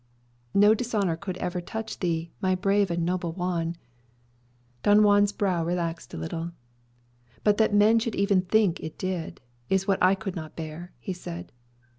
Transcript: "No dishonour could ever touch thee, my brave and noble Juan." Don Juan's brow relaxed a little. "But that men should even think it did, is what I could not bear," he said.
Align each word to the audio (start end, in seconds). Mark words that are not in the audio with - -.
"No 0.55 0.73
dishonour 0.73 1.15
could 1.15 1.37
ever 1.37 1.61
touch 1.61 1.99
thee, 1.99 2.31
my 2.41 2.55
brave 2.55 2.89
and 2.89 3.05
noble 3.05 3.33
Juan." 3.33 3.75
Don 4.81 5.01
Juan's 5.03 5.31
brow 5.31 5.63
relaxed 5.63 6.11
a 6.15 6.17
little. 6.17 6.53
"But 7.43 7.57
that 7.57 7.71
men 7.71 7.99
should 7.99 8.15
even 8.15 8.41
think 8.41 8.79
it 8.79 8.97
did, 8.97 9.41
is 9.69 9.87
what 9.87 10.01
I 10.01 10.15
could 10.15 10.35
not 10.35 10.55
bear," 10.55 10.91
he 10.97 11.13
said. 11.13 11.51